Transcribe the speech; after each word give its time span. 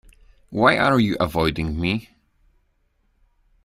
Why 0.49 0.77
are 0.79 0.99
you 0.99 1.15
avoiding 1.19 1.79
me? 1.79 2.09